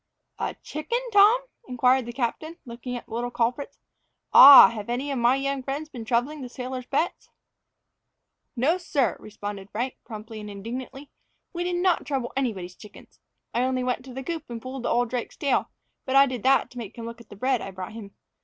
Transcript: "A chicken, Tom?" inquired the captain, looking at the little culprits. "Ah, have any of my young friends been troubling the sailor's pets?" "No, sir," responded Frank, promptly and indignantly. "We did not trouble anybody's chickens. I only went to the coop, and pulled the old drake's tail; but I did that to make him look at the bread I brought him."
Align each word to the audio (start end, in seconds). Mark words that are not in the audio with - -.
"A 0.39 0.55
chicken, 0.63 0.97
Tom?" 1.11 1.41
inquired 1.67 2.07
the 2.07 2.11
captain, 2.11 2.57
looking 2.65 2.97
at 2.97 3.05
the 3.05 3.13
little 3.13 3.29
culprits. 3.29 3.77
"Ah, 4.33 4.69
have 4.69 4.89
any 4.89 5.11
of 5.11 5.19
my 5.19 5.35
young 5.35 5.61
friends 5.61 5.89
been 5.89 6.05
troubling 6.05 6.41
the 6.41 6.49
sailor's 6.49 6.87
pets?" 6.87 7.29
"No, 8.55 8.79
sir," 8.79 9.15
responded 9.19 9.69
Frank, 9.69 9.97
promptly 10.03 10.39
and 10.39 10.49
indignantly. 10.49 11.11
"We 11.53 11.63
did 11.63 11.75
not 11.75 12.07
trouble 12.07 12.33
anybody's 12.35 12.73
chickens. 12.75 13.19
I 13.53 13.61
only 13.61 13.83
went 13.83 14.03
to 14.05 14.13
the 14.15 14.23
coop, 14.23 14.49
and 14.49 14.59
pulled 14.59 14.81
the 14.81 14.89
old 14.89 15.11
drake's 15.11 15.37
tail; 15.37 15.69
but 16.05 16.15
I 16.15 16.25
did 16.25 16.41
that 16.41 16.71
to 16.71 16.79
make 16.79 16.95
him 16.97 17.05
look 17.05 17.21
at 17.21 17.29
the 17.29 17.35
bread 17.35 17.61
I 17.61 17.69
brought 17.69 17.93
him." 17.93 18.15